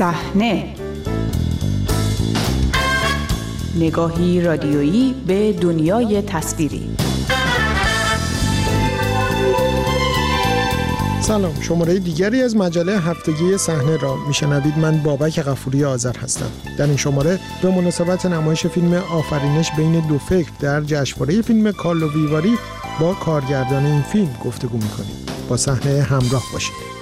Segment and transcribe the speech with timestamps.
[0.00, 0.74] صحنه.
[3.76, 6.90] نگاهی رادیویی به دنیای تصویری.
[11.20, 14.78] سلام شماره دیگری از مجله هفتگی صحنه را میشنوید.
[14.78, 16.50] من بابک غفوری آذر هستم.
[16.78, 22.12] در این شماره به مناسبت نمایش فیلم آفرینش بین دو فکر در جشنواره فیلم کارلو
[22.12, 22.58] ویواری
[23.00, 25.26] با کارگردان این فیلم گفتگو می‌کنیم.
[25.48, 26.99] با صحنه همراه باشید.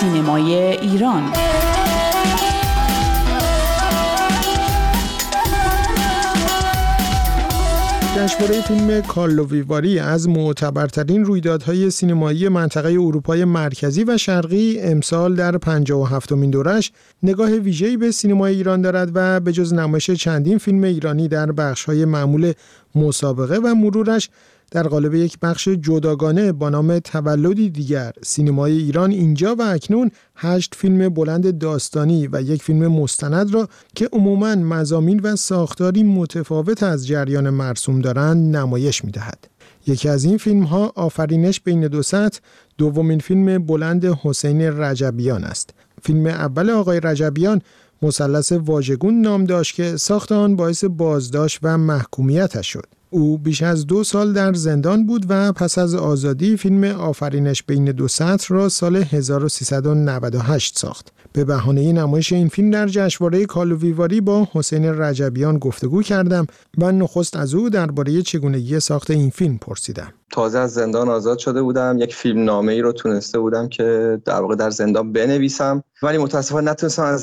[0.00, 1.32] سینمای ایران.
[8.16, 15.58] جشنواره فیلم کارلو ویواری از معتبرترین رویدادهای سینمایی منطقه اروپای مرکزی و شرقی امسال در
[15.58, 16.92] 57 مین دورش
[17.22, 22.04] نگاه ویژه‌ای به سینمای ایران دارد و به جز نمایش چندین فیلم ایرانی در بخش‌های
[22.04, 22.52] معمول
[22.94, 24.30] مسابقه و مرورش
[24.70, 30.74] در قالب یک بخش جداگانه با نام تولدی دیگر سینمای ایران اینجا و اکنون هشت
[30.74, 37.06] فیلم بلند داستانی و یک فیلم مستند را که عموماً مزامین و ساختاری متفاوت از
[37.06, 39.48] جریان مرسوم دارند نمایش می‌دهد.
[39.86, 42.02] یکی از این فیلم ها آفرینش بین دو
[42.78, 45.70] دومین فیلم بلند حسین رجبیان است.
[46.02, 47.62] فیلم اول آقای رجبیان
[48.02, 52.97] مثلث واژگون نام داشت که ساخت آن باعث بازداشت و محکومیتش شد.
[53.10, 57.84] او بیش از دو سال در زندان بود و پس از آزادی فیلم آفرینش بین
[57.84, 61.12] دو سطر را سال 1398 ساخت.
[61.32, 66.46] به بهانه نمایش این فیلم در جشنواره کالوویواری با حسین رجبیان گفتگو کردم
[66.78, 70.12] و نخست از او درباره چگونگی ساخت این فیلم پرسیدم.
[70.32, 74.40] تازه از زندان آزاد شده بودم یک فیلم نامه ای رو تونسته بودم که در
[74.40, 77.22] واقع در زندان بنویسم ولی متاسفانه نتونستم از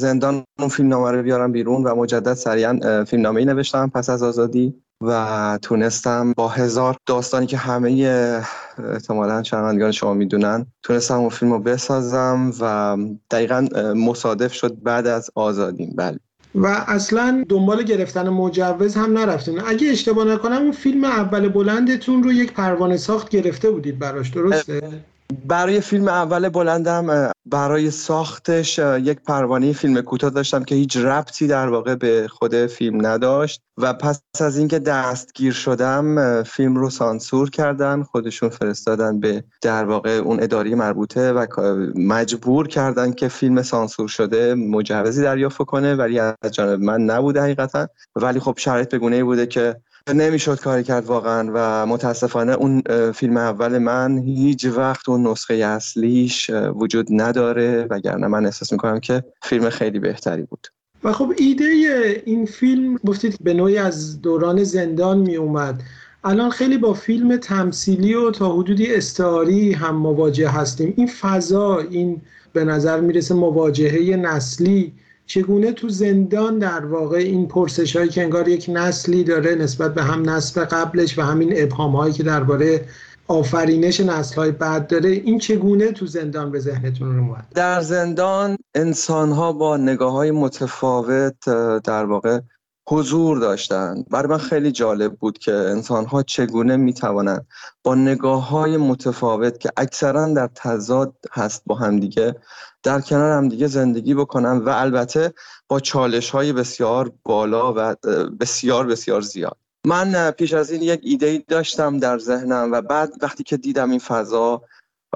[0.00, 4.10] زندان اون فیلم نامه رو بیارم بیرون و مجدد سریعا فیلم نامه ای نوشتم پس
[4.10, 7.90] از آزادی و تونستم با هزار داستانی که همه
[8.92, 12.96] احتمالا شنوندگان شما می‌دونن تونستم اون فیلم رو بسازم و
[13.30, 15.94] دقیقا مصادف شد بعد از آزادیم.
[15.96, 16.18] بله.
[16.54, 19.60] و اصلا دنبال گرفتن مجوز هم نرفتین.
[19.66, 24.82] اگه اشتباه نکنم اون فیلم اول بلندتون رو یک پروانه ساخت گرفته بودید براش درسته؟
[25.30, 31.68] برای فیلم اول بلندم برای ساختش یک پروانه فیلم کوتاه داشتم که هیچ ربطی در
[31.68, 38.02] واقع به خود فیلم نداشت و پس از اینکه دستگیر شدم فیلم رو سانسور کردن
[38.02, 41.46] خودشون فرستادن به در واقع اون اداری مربوطه و
[41.94, 47.88] مجبور کردن که فیلم سانسور شده مجوزی دریافت کنه ولی از جانب من نبوده حقیقتا.
[48.16, 49.76] ولی خب شرایط بگونه بوده که
[50.08, 56.50] نمی‌شد کاری کرد واقعا و متاسفانه اون فیلم اول من هیچ وقت اون نسخه اصلیش
[56.50, 60.66] وجود نداره وگرنه من احساس می‌کنم که فیلم خیلی بهتری بود.
[61.04, 61.64] و خب ایده
[62.26, 65.82] این فیلم گفتید به نوعی از دوران زندان می اومد
[66.24, 70.94] الان خیلی با فیلم تمثیلی و تا حدودی استعاری هم مواجه هستیم.
[70.96, 72.20] این فضا این
[72.52, 74.92] به نظر می‌رسه مواجهه نسلی
[75.30, 80.02] چگونه تو زندان در واقع این پرسش هایی که انگار یک نسلی داره نسبت به
[80.02, 82.84] هم نسل قبلش و همین ابهام هایی که درباره
[83.28, 89.32] آفرینش نسل های بعد داره این چگونه تو زندان به ذهنتون رو در زندان انسان
[89.32, 91.44] ها با نگاه های متفاوت
[91.84, 92.40] در واقع
[92.90, 94.04] حضور داشتن.
[94.10, 97.46] برای من خیلی جالب بود که انسان ها چگونه می توانند
[97.82, 102.36] با نگاه های متفاوت که اکثرا در تضاد هست با همدیگه
[102.82, 105.34] در کنار همدیگه زندگی بکنن و البته
[105.68, 107.96] با چالش های بسیار بالا و
[108.40, 109.56] بسیار بسیار زیاد.
[109.86, 113.98] من پیش از این یک ایده داشتم در ذهنم و بعد وقتی که دیدم این
[113.98, 114.62] فضا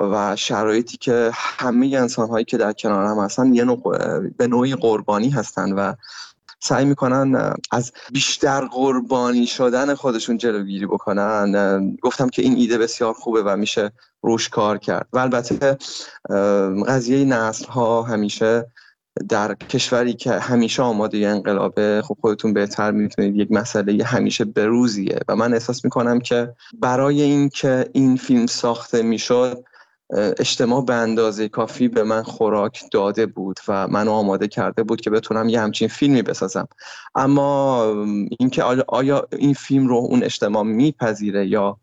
[0.01, 3.81] و شرایطی که همه انسان هایی که در کنار هم هستن یه نوع
[4.37, 5.95] به نوعی قربانی هستن و
[6.67, 11.97] سعی می‌کنن از بیشتر قربانی شدن خودشون جلوگیری بکنن.
[12.03, 13.93] گفتم که این ایده بسیار خوبه و میشه
[14.23, 15.09] روش کار کرد.
[15.13, 15.79] و البته
[16.87, 18.67] قضیه نسل ها همیشه
[19.29, 25.37] در کشوری که همیشه آماده انقلابه خب خودتون بهتر می‌تونید یک مسئله همیشه بروزیه و
[25.37, 29.65] من احساس می‌کنم که برای اینکه این فیلم ساخته می‌شد
[30.11, 35.11] اجتماع به اندازه کافی به من خوراک داده بود و منو آماده کرده بود که
[35.11, 36.69] بتونم یه همچین فیلمی بسازم
[37.15, 37.85] اما
[38.39, 41.79] اینکه آیا این فیلم رو اون اجتماع میپذیره یا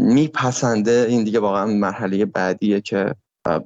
[0.00, 3.14] میپسنده این دیگه واقعا مرحله بعدیه که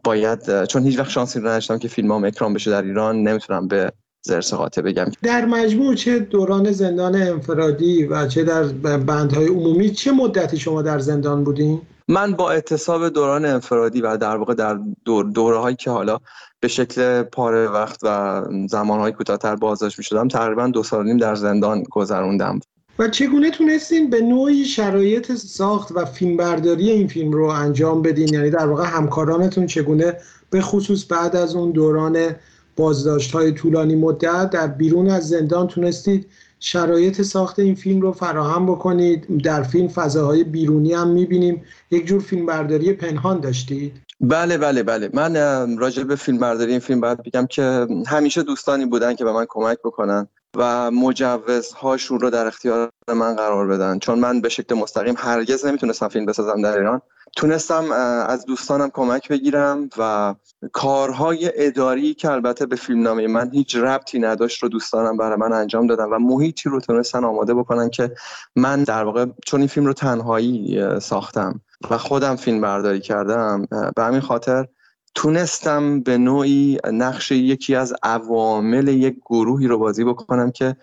[0.05, 3.93] باید چون هیچ وقت شانسی نداشتم که فیلم هم اکرام بشه در ایران نمی‌تونم به
[4.23, 8.63] زرس قاطع بگم در مجموع چه دوران زندان انفرادی و چه در
[8.97, 11.81] بندهای عمومی چه مدتی شما در زندان بودین؟
[12.11, 16.19] من با اعتصاب دوران انفرادی و در واقع در دور دوره هایی که حالا
[16.61, 21.17] به شکل پاره وقت و زمان های کوتاهتر بازداشت می شدم تقریبا دو سال نیم
[21.17, 22.61] در زندان گذروندم.
[22.99, 28.51] و چگونه تونستین به نوعی شرایط ساخت و فیلمبرداری این فیلم رو انجام بدین؟ یعنی
[28.51, 30.17] در واقع همکارانتون چگونه
[30.51, 32.37] به خصوص بعد از اون دوران
[32.77, 36.27] بازداشت های طولانی مدت در بیرون از زندان تونستید
[36.61, 39.43] شرایط ساخت این فیلم رو فراهم بکنید.
[39.43, 41.65] در فیلم فضاهای بیرونی هم می‌بینیم.
[41.91, 45.11] یک جور فیلم برداری پنهان داشتید؟ بله بله بله.
[45.13, 45.37] من
[45.79, 49.47] راجع به فیلم برداری این فیلم باید بگم که همیشه دوستانی بودن که به من
[49.49, 53.99] کمک بکنن و مجوزهاشون رو در اختیار من قرار بدن.
[53.99, 57.03] چون من به شکل مستقیم هرگز نمی‌تونستم فیلم بسازم در ایران.
[57.37, 57.93] تونستم
[58.29, 60.35] از دوستانم کمک بگیرم و
[60.73, 65.87] کارهای اداری که البته به فیلمنامه من هیچ ربطی نداشت رو دوستانم برای من انجام
[65.87, 68.15] دادن و محیطی رو تونستن آماده بکنن که
[68.57, 71.61] من در واقع چون این فیلم رو تنهایی ساختم
[71.91, 73.67] و خودم فیلم برداری کردم
[73.97, 74.67] به همین خاطر
[75.15, 80.77] تونستم به نوعی نقش یکی از عوامل یک گروهی رو بازی بکنم که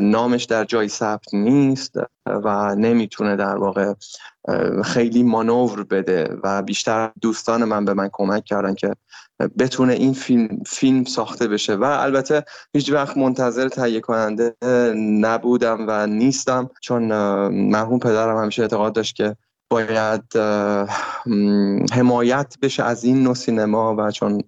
[0.00, 1.96] نامش در جای ثبت نیست
[2.26, 3.94] و نمی‌تونه در واقع
[4.84, 8.94] خیلی مانور بده و بیشتر دوستان من به من کمک کردن که
[9.58, 11.74] بتونه این فیلم فیلم ساخته بشه.
[11.76, 14.56] و البته هیچ وقت منتظر تهیه کننده
[14.96, 17.02] نبودم و نیستم چون
[17.48, 19.36] مرحوم پدرم همیشه اعتقاد داشت که
[19.70, 20.36] باید
[21.92, 24.42] حمایت بشه از این نوع سینما و چون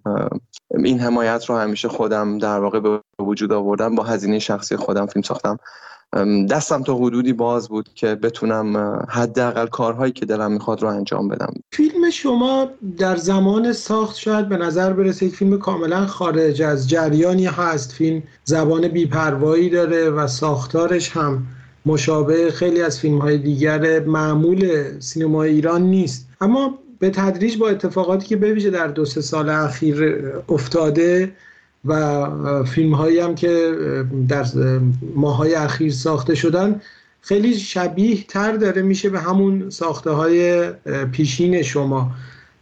[0.83, 5.23] این حمایت رو همیشه خودم در واقع به وجود آوردم با هزینه شخصی خودم فیلم
[5.23, 5.59] ساختم.
[6.49, 11.53] دستم تا حدودی باز بود که بتونم حداقل کارهایی که دلم می‌خواد رو انجام بدم.
[11.71, 17.45] فیلم شما در زمان ساخت شاید به نظر برسه یک فیلم کاملا خارج از جریانی
[17.45, 17.91] هست.
[17.91, 21.43] فیلم زبان بیپروایی داره و ساختارش هم
[21.85, 26.27] مشابه خیلی از فیلم های دیگر معمول سینما ایران نیست.
[26.41, 31.31] اما به تدریج با اتفاقاتی که بویژه در دو سه سال اخیر افتاده
[31.85, 33.75] و فیلم هایی هم که
[34.27, 34.45] در
[35.15, 36.81] ماهای اخیر ساخته شدن
[37.21, 40.71] خیلی شبیه تر داره میشه به همون ساخته های
[41.11, 42.11] پیشین شما.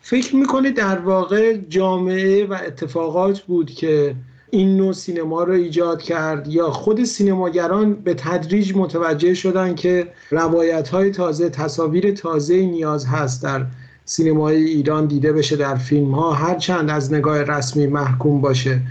[0.02, 4.16] فکر می‌کنه در واقع جامعه و اتفاقات بود که
[4.50, 10.90] این نوع سینما رو ایجاد کرد یا خود سینماگران به تدریج متوجه شدن که روایت
[10.90, 13.66] های تازه تصاویر تازه نیاز هست در
[14.06, 18.82] سینمای ایران دیده بشه در فیلم ها هر چند از نگاه رسمی محکوم باشه؟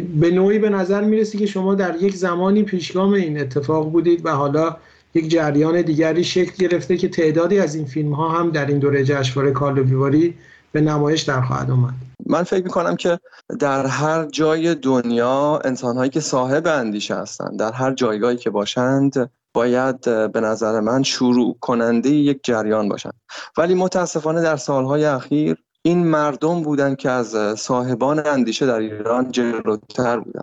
[0.00, 4.30] به نوعی به نظر می‌رسی که شما در یک زمانی پیشگام این اتفاق بودید و
[4.30, 4.76] حالا
[5.14, 9.04] یک جریان دیگری شکل گرفته که تعدادی از این فیلم ها هم در این دوره
[9.04, 10.34] جشنواره کارلویواری
[10.72, 11.94] به نمایش در خواهد اومد؟
[12.26, 13.18] من فکر می‌کنم که
[13.60, 20.00] در هر جای دنیا انسانهایی که صاحب اندیشه هستند در هر جایگاهی که باشند باید
[20.32, 23.14] به نظر من شروع کننده یک جریان باشند.
[23.58, 30.20] ولی متاسفانه در سالهای اخیر این مردم بودن که از صاحبان اندیشه در ایران جلوتر
[30.20, 30.40] بودن.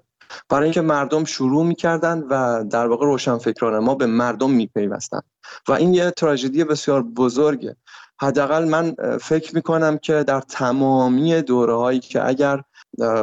[0.50, 5.20] برای اینکه مردم شروع می‌کردن و در واقع روشنفکران ما به مردم میپیوستن.
[5.68, 7.76] و این یه تراژدی بسیار بزرگه.
[8.22, 12.64] حداقل من فکر می‌کنم که در تمامی دوره هایی که اگر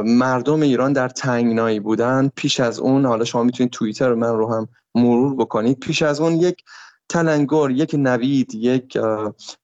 [0.04, 4.68] مردم ایران در تنگنایی بودن پیش از اون حالا شما می‌تونید توییتر من رو هم
[4.94, 6.64] مرور بکنید پیش از اون یک
[7.08, 8.99] تلنگر یک نوید یک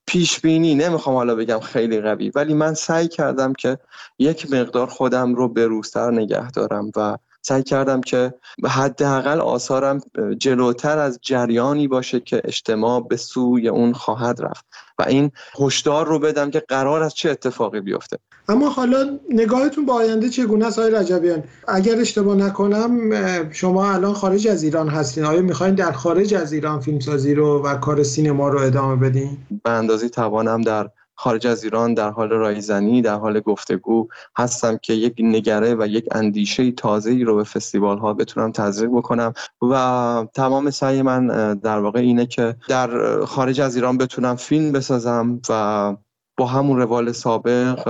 [0.06, 3.79] پیش بینی نمی‌خوام حالا بگم خیلی قوی ولی من سعی کردم که
[4.19, 10.00] یک مقدار خودم رو به روستر نگه دارم و سعی کردم که حداقل آثارم
[10.38, 14.64] جلوتر از جریانی باشه که اجتماع به سوی اون خواهد رفت
[14.99, 15.31] و این
[15.61, 18.18] هشدار رو بدم که قرار از چه اتفاقی بیفته.
[18.49, 24.49] اما حالا نگاهتون با آینده چگونه است آقای رجبیان؟ اگر اشتباه نکنم شما الان خارج
[24.49, 25.25] از ایران هستین.
[25.25, 29.71] آیا می‌خواین در خارج از ایران فیلمسازی رو و کار سینما رو ادامه بدین؟ به
[29.71, 35.14] اندازه توانم در خارج از ایران در حال رایزنی در حال گفتگو هستم که یک
[35.18, 40.71] نگره و یک اندیشه تازه ای رو به فستیوال ها بتونم تزریق بکنم و تمام
[40.71, 45.97] سعی من در واقع اینه که در خارج از ایران بتونم فیلم بسازم و
[46.37, 47.83] با همون روال سابق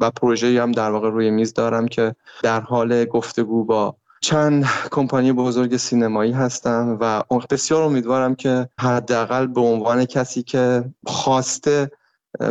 [0.00, 5.32] و پروژه هم در واقع روی میز دارم که در حال گفتگو با چند کمپانی
[5.32, 11.90] بزرگ سینمایی هستم و بسیار امیدوارم که حداقل به عنوان کسی که خواسته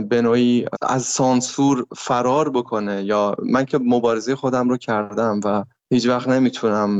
[0.10, 6.08] به نوعی از سانسور فرار بکنه یا من که مبارزه خودم رو کردم و هیچ
[6.08, 6.98] وقت نمی‌تونم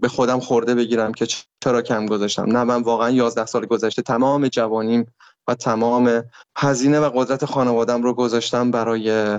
[0.00, 1.26] به خودم خورده بگیرم که
[1.60, 2.56] چرا کم گذاشتم.
[2.56, 5.06] نه من واقعا 11 سال گذشته تمام جوانیم
[5.50, 6.22] و تمام
[6.56, 9.38] هزینه و قدرت خانوادم رو گذاشتم برای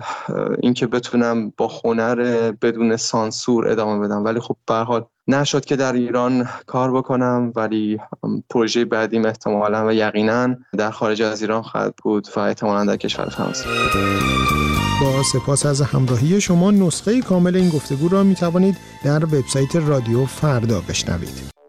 [0.61, 4.25] اینکه بتونم با هنر بدون سانسور ادامه بدم.
[4.25, 7.99] ولی خب به حال نشد که در ایران کار بکنم ولی
[8.49, 13.29] پروژه بعدیم احتمالا و یقینا در خارج از ایران خواهد بود و احتمالا در کشور
[13.29, 13.65] فرانسه
[15.01, 20.25] با سپاس از همراهی شما نسخه کامل این گفتگو را می توانید در وبسایت رادیو
[20.25, 21.60] فردا بشنوید.